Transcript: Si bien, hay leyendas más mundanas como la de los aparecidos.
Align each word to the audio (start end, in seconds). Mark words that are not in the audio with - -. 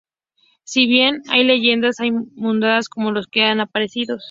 Si 0.63 0.87
bien, 0.87 1.21
hay 1.29 1.43
leyendas 1.43 1.97
más 1.99 2.23
mundanas 2.33 2.89
como 2.89 3.11
la 3.11 3.21
de 3.31 3.47
los 3.55 3.59
aparecidos. 3.67 4.19